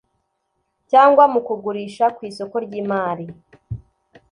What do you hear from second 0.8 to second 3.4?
cyangwa mu kugurisha ku isoko ry imari